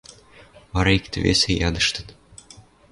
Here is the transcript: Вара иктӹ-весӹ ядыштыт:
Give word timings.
Вара 0.73 0.91
иктӹ-весӹ 0.97 1.51
ядыштыт: 1.67 2.07